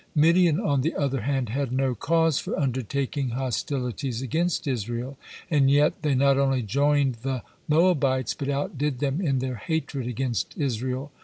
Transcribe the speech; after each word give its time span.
Midian, 0.15 0.59
on 0.59 0.81
the 0.81 0.95
other 0.95 1.21
hand, 1.21 1.49
had 1.49 1.71
no 1.71 1.93
cause 1.93 2.39
for 2.39 2.59
undertaking 2.59 3.29
hostilities 3.37 4.23
against 4.23 4.65
Israel, 4.65 5.15
and 5.51 5.69
yet 5.69 6.01
they 6.01 6.15
not 6.15 6.39
only 6.39 6.63
joined 6.63 7.17
the 7.21 7.43
Moabites, 7.67 8.33
but 8.33 8.49
outdid 8.49 8.97
them 8.97 9.21
in 9.21 9.37
their 9.37 9.57
hatred 9.57 10.07
against 10.07 10.57
Israel. 10.57 11.11